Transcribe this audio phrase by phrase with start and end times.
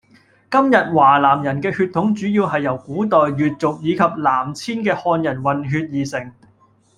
[0.49, 6.31] 今日華南人嘅血統主要係由古代越族以及南遷嘅漢人混血而成